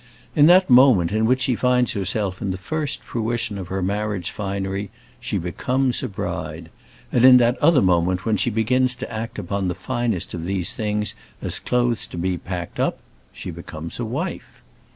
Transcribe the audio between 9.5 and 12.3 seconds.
the finest of these things as clothes to